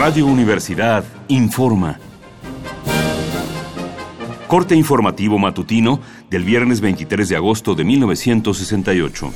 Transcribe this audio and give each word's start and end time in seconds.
Radio 0.00 0.24
Universidad 0.24 1.04
informa. 1.28 2.00
Corte 4.46 4.74
informativo 4.74 5.36
matutino 5.36 6.00
del 6.30 6.42
viernes 6.42 6.80
23 6.80 7.28
de 7.28 7.36
agosto 7.36 7.74
de 7.74 7.84
1968. 7.84 9.30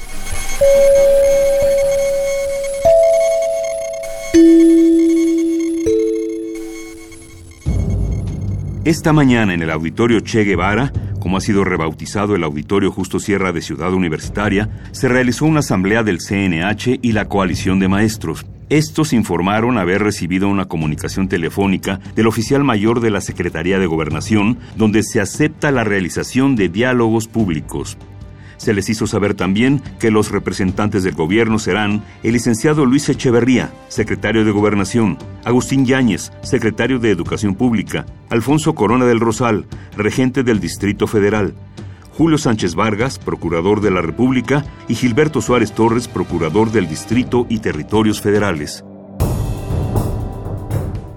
Esta 8.87 9.13
mañana 9.13 9.53
en 9.53 9.61
el 9.61 9.71
auditorio 9.71 10.21
Che 10.21 10.45
Guevara, 10.45 10.91
como 11.25 11.39
ha 11.39 11.41
sido 11.41 11.65
rebautizado 11.65 12.37
el 12.37 12.45
auditorio 12.45 12.91
Justo 12.91 13.19
Sierra 13.19 13.51
de 13.51 13.63
Ciudad 13.63 13.95
Universitaria, 13.95 14.69
se 14.93 15.09
realizó 15.09 15.47
una 15.47 15.61
asamblea 15.61 16.03
del 16.03 16.19
CNH 16.19 16.99
y 17.01 17.13
la 17.13 17.31
coalición 17.31 17.79
de 17.79 17.89
maestros. 17.89 18.45
Estos 18.69 19.15
informaron 19.15 19.79
haber 19.79 20.03
recibido 20.03 20.49
una 20.49 20.67
comunicación 20.67 21.27
telefónica 21.29 21.99
del 22.15 22.27
oficial 22.27 22.63
mayor 22.63 23.01
de 23.01 23.09
la 23.09 23.23
Secretaría 23.23 23.79
de 23.79 23.87
Gobernación, 23.87 24.59
donde 24.77 25.03
se 25.03 25.19
acepta 25.19 25.71
la 25.71 25.83
realización 25.83 26.57
de 26.57 26.69
diálogos 26.69 27.27
públicos. 27.27 27.97
Se 28.57 28.73
les 28.73 28.89
hizo 28.89 29.07
saber 29.07 29.35
también 29.35 29.83
que 29.99 30.11
los 30.11 30.31
representantes 30.31 31.03
del 31.03 31.15
gobierno 31.15 31.59
serán 31.59 32.05
el 32.23 32.33
licenciado 32.33 32.87
Luis 32.87 33.09
Echeverría, 33.09 33.73
secretario 33.89 34.45
de 34.45 34.53
Gobernación, 34.53 35.19
Agustín 35.45 35.85
Yáñez, 35.87 36.33
secretario 36.43 36.99
de 36.99 37.11
Educación 37.11 37.55
Pública, 37.55 38.07
Alfonso 38.31 38.75
Corona 38.75 39.05
del 39.05 39.21
Rosal, 39.21 39.67
regente 39.97 40.43
del 40.43 40.61
Distrito 40.61 41.07
Federal, 41.07 41.55
Julio 42.17 42.39
Sánchez 42.39 42.77
Vargas, 42.77 43.19
procurador 43.19 43.81
de 43.81 43.91
la 43.91 44.01
República, 44.01 44.65
y 44.87 44.95
Gilberto 44.95 45.41
Suárez 45.41 45.73
Torres, 45.73 46.07
procurador 46.07 46.71
del 46.71 46.89
Distrito 46.89 47.47
y 47.49 47.59
Territorios 47.59 48.21
Federales. 48.21 48.85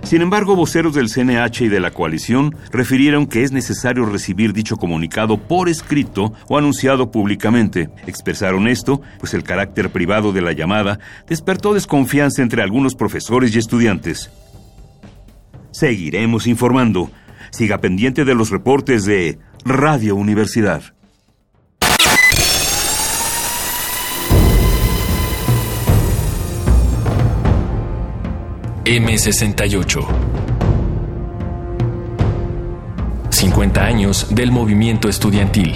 Sin 0.08 0.22
embargo, 0.22 0.56
voceros 0.56 0.94
del 0.94 1.10
CNH 1.10 1.66
y 1.66 1.68
de 1.68 1.82
la 1.82 1.92
coalición 1.92 2.56
refirieron 2.72 3.28
que 3.28 3.44
es 3.44 3.52
necesario 3.52 4.06
recibir 4.06 4.54
dicho 4.54 4.78
comunicado 4.78 5.38
por 5.38 5.68
escrito 5.68 6.32
o 6.48 6.58
anunciado 6.58 7.12
públicamente. 7.12 7.90
Expresaron 8.06 8.70
esto, 8.70 9.02
pues 9.20 9.34
el 9.34 9.44
carácter 9.44 9.90
privado 9.90 10.32
de 10.32 10.40
la 10.40 10.54
llamada 10.54 10.98
despertó 11.28 11.74
desconfianza 11.74 12.42
entre 12.42 12.62
algunos 12.62 12.96
profesores 12.96 13.54
y 13.54 13.60
estudiantes. 13.60 14.32
Seguiremos 15.72 16.48
informando. 16.48 17.12
Siga 17.52 17.80
pendiente 17.80 18.24
de 18.24 18.34
los 18.34 18.50
reportes 18.50 19.04
de 19.04 19.40
Radio 19.66 20.16
Universidad. 20.16 20.84
M68. 28.88 30.08
50 33.30 33.84
años 33.86 34.28
del 34.34 34.52
movimiento 34.52 35.10
estudiantil. 35.10 35.76